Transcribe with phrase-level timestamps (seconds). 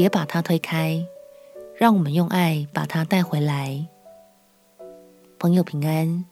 [0.00, 1.06] 别把他推开，
[1.76, 3.86] 让我们用爱把他带回来。
[5.38, 6.24] 朋友平安，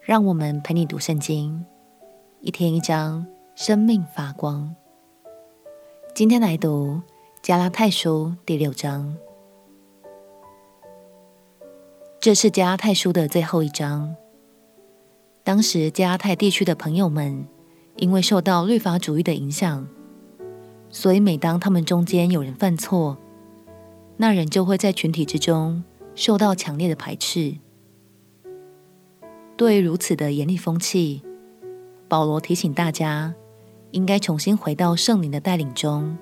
[0.00, 1.64] 让我们陪你读圣经，
[2.40, 3.24] 一天一章，
[3.54, 4.74] 生命发光。
[6.12, 7.00] 今天来读
[7.40, 9.16] 加拉太书第六章，
[12.18, 14.16] 这是加拉太书的最后一章。
[15.44, 17.46] 当时加拉太地区的朋友们，
[17.94, 19.86] 因为受到律法主义的影响，
[20.92, 23.16] 所以每当他们中间有人犯错，
[24.18, 25.82] 那人就会在群体之中
[26.14, 27.56] 受到强烈的排斥。
[29.56, 31.22] 对于如此的严厉风气，
[32.08, 33.34] 保罗提醒大家，
[33.92, 36.16] 应该重新回到圣灵的带领中，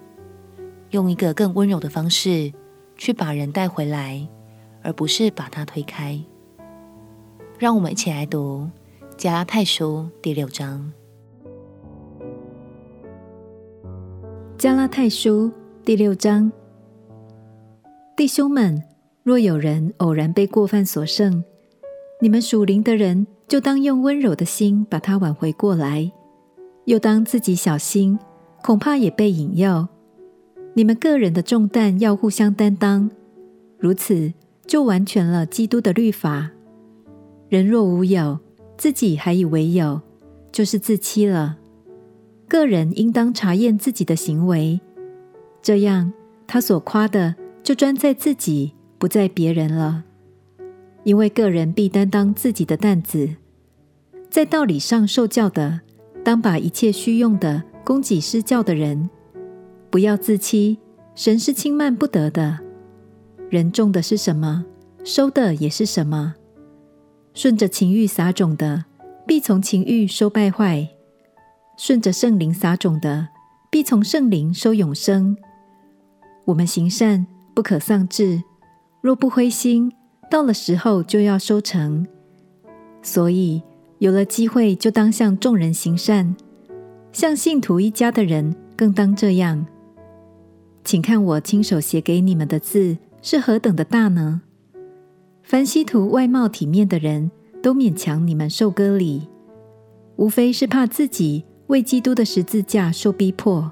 [0.90, 2.52] 用一个更温柔的方式
[2.96, 4.28] 去把人带回来，
[4.82, 6.20] 而不是把他推开。
[7.58, 8.70] 让我们一起来读
[9.16, 10.92] 加拉太书第六章。
[14.60, 15.50] 加拉太书
[15.86, 16.52] 第六章，
[18.14, 18.84] 弟兄们，
[19.22, 21.42] 若有人偶然被过犯所胜，
[22.20, 26.12] 你们属灵的人就当用温柔的心把他挽回过来，
[26.84, 28.18] 又当自己小心，
[28.62, 29.88] 恐怕也被引诱。
[30.74, 33.10] 你们个人的重担要互相担当，
[33.78, 34.30] 如此
[34.66, 36.50] 就完全了基督的律法。
[37.48, 38.38] 人若无有，
[38.76, 40.02] 自己还以为有，
[40.52, 41.59] 就是自欺了。
[42.50, 44.80] 个人应当查验自己的行为，
[45.62, 46.12] 这样
[46.48, 50.02] 他所夸的就专在自己，不在别人了。
[51.04, 53.36] 因为个人必担当自己的担子，
[54.28, 55.82] 在道理上受教的，
[56.24, 59.08] 当把一切需用的供给施教的人，
[59.88, 60.76] 不要自欺。
[61.14, 62.58] 神是轻慢不得的。
[63.48, 64.64] 人种的是什么，
[65.04, 66.34] 收的也是什么。
[67.32, 68.86] 顺着情欲撒种的，
[69.24, 70.88] 必从情欲收败坏。
[71.82, 73.26] 顺着圣灵撒种的，
[73.70, 75.34] 必从圣灵收永生。
[76.44, 78.42] 我们行善不可丧志，
[79.00, 79.90] 若不灰心，
[80.30, 82.06] 到了时候就要收成。
[83.00, 83.62] 所以
[83.98, 86.36] 有了机会，就当向众人行善，
[87.12, 89.66] 向信徒一家的人更当这样。
[90.84, 94.42] 请看我亲手写给你们的字是何等的大呢？
[95.42, 97.30] 凡希图外貌体面的人
[97.62, 99.30] 都勉强你们受割礼，
[100.16, 101.46] 无非是怕自己。
[101.70, 103.70] 为基督的十字架受逼迫，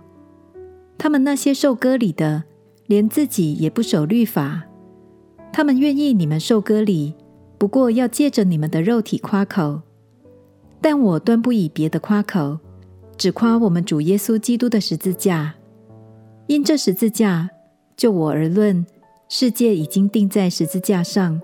[0.97, 2.45] 他们那些受割礼的，
[2.87, 4.63] 连自己也不守律法。
[5.53, 7.13] 他们愿意你们受割礼，
[7.59, 9.83] 不过要借着你们的肉体夸口。
[10.81, 12.61] 但我断不以别的夸口，
[13.17, 15.57] 只夸我们主耶稣基督的十字架。
[16.47, 17.51] 因这十字架，
[17.97, 18.87] 就我而论，
[19.29, 21.41] 世界已经钉在十字架上；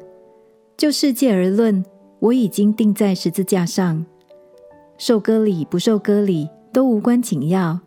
[0.76, 1.84] 就世界而论，
[2.20, 4.06] 我已经钉在十字架上。
[4.96, 7.80] 受割礼不受割礼都无关紧要，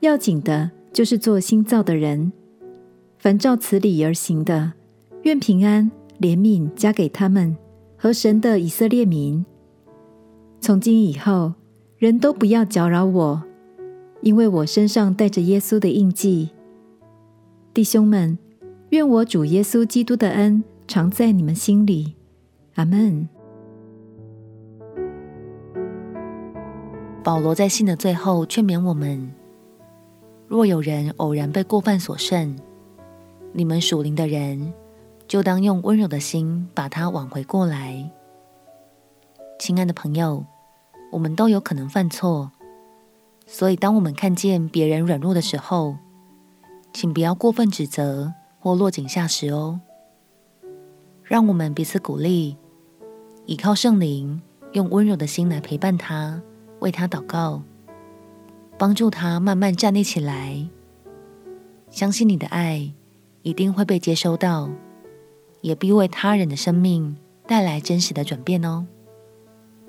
[0.00, 2.32] 要紧的就是做新造的人。
[3.18, 4.72] 凡照此理而行的，
[5.22, 5.90] 愿平安
[6.20, 7.56] 怜悯加给他们
[7.96, 9.44] 和神的以色列民。
[10.60, 11.52] 从今以后，
[11.98, 13.42] 人都不要搅扰我，
[14.22, 16.50] 因为我身上带着耶稣的印记。
[17.74, 18.38] 弟兄们，
[18.88, 22.14] 愿我主耶稣基督的恩常在你们心里。
[22.74, 23.28] 阿门。
[27.22, 29.30] 保罗在信的最后劝勉我们：
[30.48, 32.58] 若有人偶然被过犯所胜，
[33.52, 34.72] 你们属灵的人
[35.28, 38.10] 就当用温柔的心把他挽回过来。
[39.58, 40.46] 亲爱的朋友，
[41.12, 42.52] 我们都有可能犯错，
[43.46, 45.96] 所以当我们看见别人软弱的时候，
[46.94, 49.78] 请不要过分指责或落井下石哦。
[51.22, 52.56] 让我们彼此鼓励，
[53.44, 54.40] 依靠圣灵，
[54.72, 56.42] 用温柔的心来陪伴他。
[56.80, 57.62] 为他祷告，
[58.76, 60.68] 帮助他慢慢站立起来。
[61.88, 62.92] 相信你的爱
[63.42, 64.68] 一定会被接收到，
[65.60, 68.86] 也必为他人的生命带来真实的转变哦。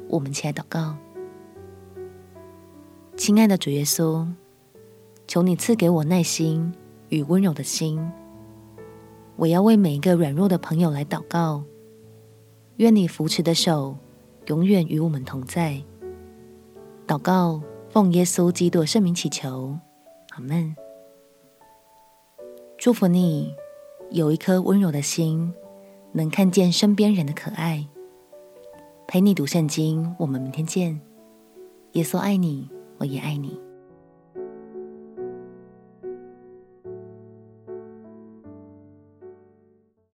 [0.08, 0.96] 我们起来祷告，
[3.16, 4.28] 亲爱的主耶稣，
[5.28, 6.74] 求你赐给我耐心
[7.10, 8.12] 与温柔的心。
[9.38, 11.64] 我要为每一个软弱的朋友来祷告，
[12.78, 13.96] 愿你扶持的手
[14.48, 15.82] 永远与我们同在。
[17.12, 19.78] 祷告，奉耶稣基督圣名祈求，
[20.30, 20.74] 阿门。
[22.78, 23.54] 祝福你
[24.12, 25.54] 有一颗温柔的心，
[26.14, 27.86] 能看见身边人的可爱。
[29.10, 31.02] 陪你读圣经，我们明天见。
[31.92, 32.70] 耶稣爱你，
[33.00, 33.60] 我也爱你。